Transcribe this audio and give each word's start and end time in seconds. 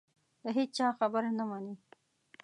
د 0.43 0.45
هېچا 0.57 0.87
خبره 0.99 1.29
نه 1.37 1.43
مني 1.49 1.75